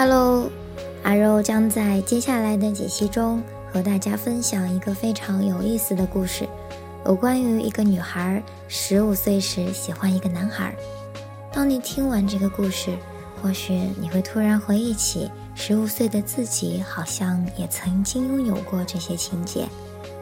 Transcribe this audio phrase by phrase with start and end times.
[0.00, 0.48] Hello，
[1.02, 3.42] 阿肉将在接下来的几期中
[3.72, 6.48] 和大家分享一个非常有意思的故事，
[7.04, 10.72] 有关于一个女孩十五岁时喜欢一个男孩。
[11.52, 12.96] 当你听完这个故事，
[13.42, 19.66] 或许你会突然回忆起十五岁的自己，好像也曾经拥有过这些情节。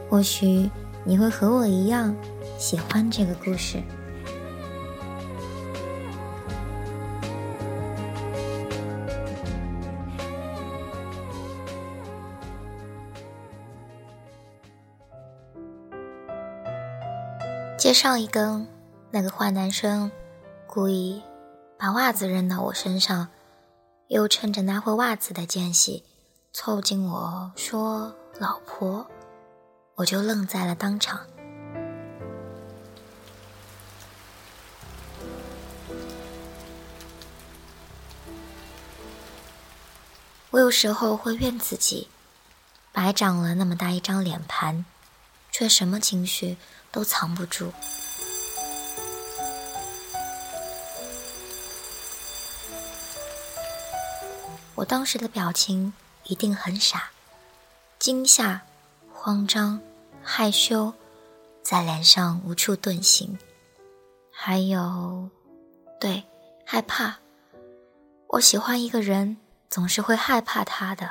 [0.09, 0.70] 或许
[1.04, 2.16] 你会和我一样
[2.56, 3.82] 喜欢这个故事。
[17.86, 18.66] 接上一根，
[19.12, 20.10] 那个坏男生
[20.66, 21.23] 故意
[21.79, 23.28] 把袜子扔到我身上，
[24.09, 26.02] 又趁着拿回袜子的间隙
[26.52, 29.06] 凑近我说：“老婆。”
[29.95, 31.20] 我就愣在了当场。
[40.50, 42.09] 我有时候会怨自己，
[42.90, 44.84] 白长了那么大一张脸盘，
[45.57, 46.57] 却什么情绪。
[46.96, 47.71] 都藏不住。
[54.74, 55.93] 我当时的表情
[56.24, 57.10] 一定很傻，
[57.99, 58.62] 惊吓、
[59.12, 59.79] 慌张、
[60.23, 60.90] 害羞，
[61.62, 63.38] 在脸上无处遁形。
[64.31, 65.28] 还有，
[66.00, 66.25] 对，
[66.65, 67.19] 害怕。
[68.28, 69.37] 我喜欢一个人，
[69.69, 71.10] 总是会害怕他的，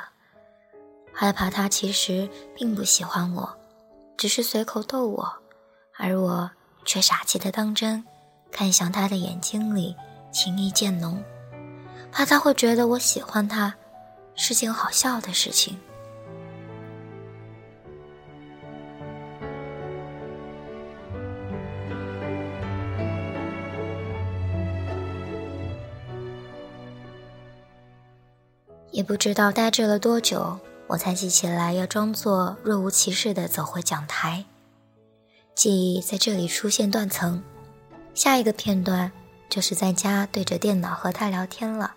[1.12, 3.56] 害怕他其实并不喜欢我，
[4.16, 5.32] 只是随口逗我。
[5.98, 6.50] 而我
[6.84, 8.04] 却傻气的当真，
[8.50, 9.96] 看向他的眼睛里
[10.30, 11.22] 情意渐浓，
[12.12, 13.74] 怕他会觉得我喜欢他
[14.34, 15.78] 是件好笑的事情。
[28.92, 30.58] 也不知道呆滞了多久，
[30.88, 34.44] 我才记起来要装作若无其事的走回讲台。
[35.54, 37.42] 记忆在这里出现断层，
[38.14, 39.10] 下一个片段
[39.48, 41.94] 就是在家对着电脑和他聊天了。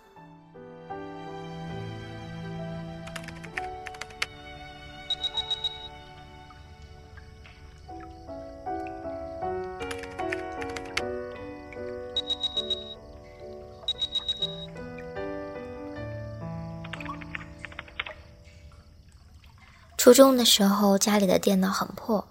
[20.00, 22.26] 初中的时候，家里的电脑很破。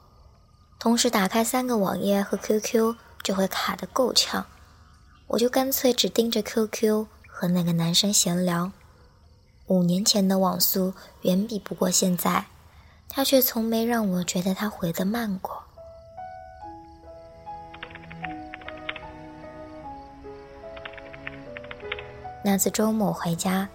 [0.78, 4.46] 同时打开三个网页和 QQ 就会卡得够呛，
[5.26, 8.72] 我就干脆只盯着 QQ 和那个男生闲聊。
[9.66, 12.46] 五年前的网速远比不过现在，
[13.06, 15.62] 他却从没让我觉得他回得慢过。
[22.42, 23.68] 那次周末回家，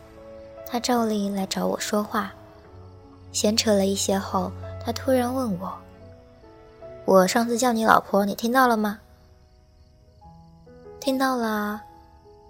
[0.65, 2.33] 他照例来找我说话，
[3.33, 4.49] 闲扯了一些后，
[4.85, 5.73] 他突然问我。
[7.03, 8.99] 我上次叫你老婆，你听到了吗？
[11.01, 11.81] 听到了，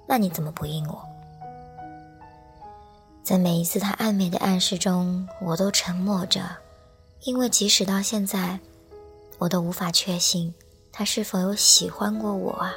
[0.05, 1.03] 那你怎么不应我？
[3.23, 6.41] 在每一次他暧昧的暗示中，我都沉默着，
[7.21, 8.59] 因为即使到现在，
[9.39, 10.53] 我都无法确信
[10.91, 12.73] 他是否有喜欢过我啊。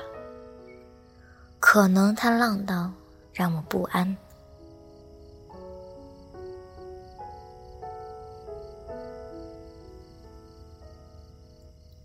[1.59, 2.95] 可能他浪荡，
[3.33, 4.17] 让我不安。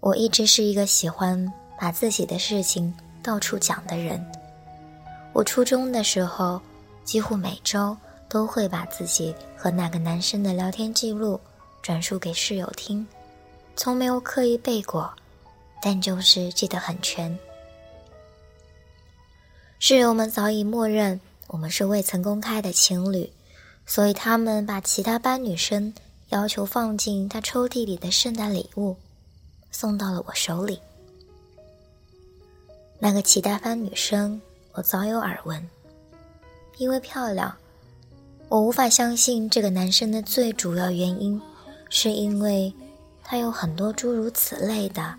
[0.01, 2.91] 我一直是一个喜欢把自己的事情
[3.21, 4.19] 到处讲的人。
[5.31, 6.59] 我初中的时候，
[7.03, 7.95] 几乎每周
[8.27, 11.39] 都会把自己和那个男生的聊天记录
[11.83, 13.07] 转述给室友听，
[13.75, 15.13] 从没有刻意背过，
[15.83, 17.37] 但就是记得很全。
[19.77, 23.31] 室友们早已默认我们是未曾公开的情侣，
[23.85, 25.93] 所以他们把其他班女生
[26.29, 28.97] 要求放进他抽屉里的圣诞礼物。
[29.71, 30.79] 送到了我手里。
[32.99, 34.39] 那个其他班女生，
[34.73, 35.69] 我早有耳闻。
[36.77, 37.55] 因为漂亮，
[38.49, 41.39] 我无法相信这个男生的最主要原因，
[41.89, 42.73] 是因为
[43.23, 45.15] 他有很多诸如此类的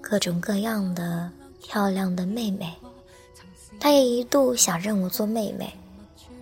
[0.00, 1.30] 各种各样的
[1.62, 2.74] 漂亮的妹妹。
[3.78, 5.72] 他也一度想认我做妹妹，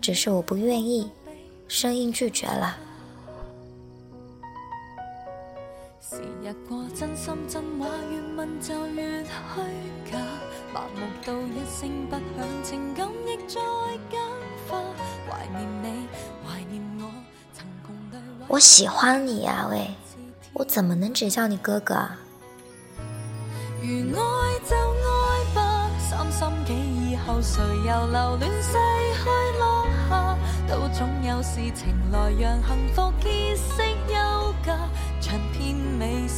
[0.00, 1.10] 只是我不愿意，
[1.68, 2.76] 生硬拒绝了。
[6.02, 9.30] 时日过，真心真话越问就越虚
[10.10, 10.18] 假，
[10.72, 13.60] 麻木到一声不响，情感亦在
[14.08, 14.18] 简
[14.66, 14.78] 化。
[15.28, 16.08] 怀念你，
[16.42, 17.12] 怀念我，
[17.52, 18.46] 曾共对话。
[18.48, 19.90] 我喜欢你呀，喂，
[20.54, 21.94] 我怎么能只叫你哥哥？
[23.82, 28.72] 如爱就爱吧，三心几意后，谁又留恋逝
[29.22, 30.38] 去落下？
[30.66, 34.78] 都总有事情来让幸福结识休假。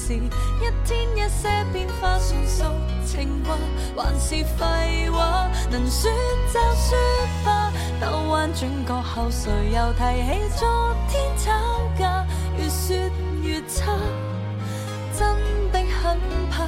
[0.07, 2.65] 事，一天一些变化，算数
[3.07, 3.57] 情话
[3.97, 5.49] 还是废话？
[5.71, 6.11] 能说
[6.53, 6.99] 就说
[7.45, 7.73] 吧。
[8.01, 11.53] 兜弯转角后，谁又提起昨天吵
[11.97, 12.27] 架？
[12.59, 12.97] 越说
[13.43, 13.97] 越差，
[15.17, 15.37] 真
[15.71, 16.19] 的很
[16.51, 16.65] 怕。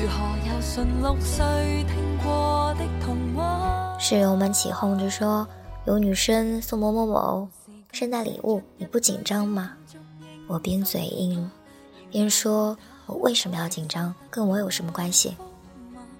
[0.00, 0.14] 如何
[0.46, 1.44] 又顺六岁
[1.84, 3.96] 听过的童话？
[3.98, 5.46] 室友们起哄着说，
[5.84, 7.48] 有女生送某某某
[7.90, 9.72] 圣诞礼物，你不紧张吗？
[10.46, 11.50] 我边嘴硬，
[12.10, 12.76] 边说
[13.06, 14.14] ：“我为什么要紧张？
[14.30, 15.36] 跟我有什么关系？”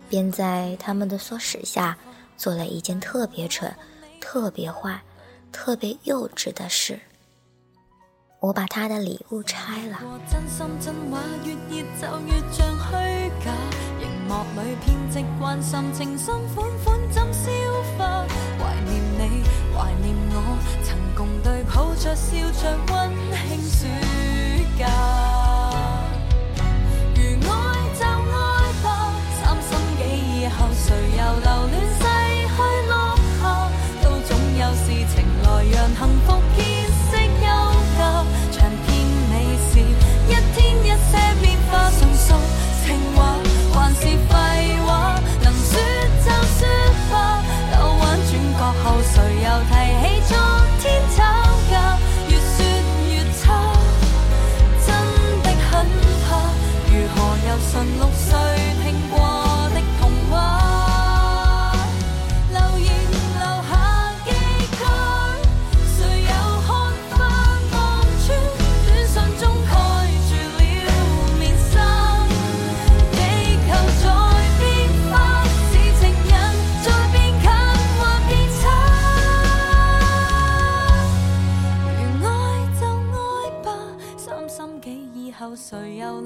[0.08, 1.96] 便在他们的唆使下，
[2.36, 3.74] 做了一件特别蠢、
[4.20, 5.00] 特别坏、
[5.52, 6.98] 特别幼稚的事。
[8.40, 9.98] 我把他的礼物拆了。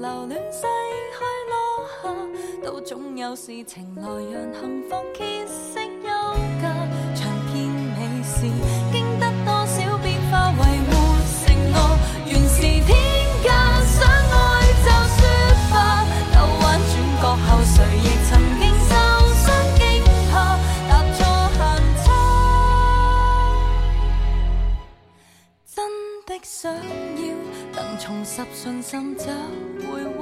[0.03, 0.67] 留恋逝
[1.15, 1.55] 去落
[2.01, 2.11] 霞，
[2.61, 6.09] 都总有事情来让幸福结识休
[6.61, 6.67] 假，
[7.15, 8.41] 长篇美事，
[8.91, 10.91] 经得多少变化，为没
[11.39, 11.75] 承诺，
[12.25, 12.91] 原是天
[13.45, 13.47] 价。
[13.85, 14.35] 想爱
[14.83, 15.23] 就说
[15.71, 15.73] 吧，
[16.33, 17.73] 兜弯转角后，谁
[18.03, 18.29] 亦曾
[18.59, 18.91] 经受
[19.39, 19.45] 伤
[19.77, 19.81] 惊
[20.29, 20.59] 怕，
[20.89, 21.23] 踏错
[21.55, 21.61] 行
[22.03, 22.05] 差，
[25.73, 25.77] 真
[26.25, 26.59] 的想
[28.05, 29.23] 重拾信心找
[29.79, 30.12] 回。